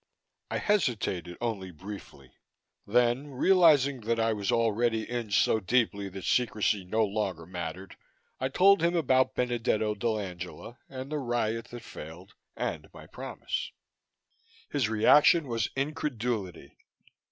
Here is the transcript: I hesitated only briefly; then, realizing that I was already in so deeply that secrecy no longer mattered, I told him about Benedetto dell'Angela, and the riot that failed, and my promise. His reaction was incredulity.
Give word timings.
I 0.49 0.57
hesitated 0.57 1.37
only 1.41 1.69
briefly; 1.69 2.31
then, 2.87 3.29
realizing 3.35 4.01
that 4.01 4.19
I 4.19 4.33
was 4.33 4.51
already 4.51 5.07
in 5.07 5.29
so 5.29 5.59
deeply 5.59 6.09
that 6.09 6.25
secrecy 6.25 6.83
no 6.83 7.05
longer 7.05 7.45
mattered, 7.45 7.97
I 8.39 8.49
told 8.49 8.81
him 8.81 8.95
about 8.95 9.35
Benedetto 9.35 9.93
dell'Angela, 9.93 10.79
and 10.89 11.11
the 11.11 11.19
riot 11.19 11.65
that 11.67 11.83
failed, 11.83 12.33
and 12.55 12.87
my 12.91 13.05
promise. 13.05 13.73
His 14.71 14.89
reaction 14.89 15.47
was 15.47 15.69
incredulity. 15.75 16.79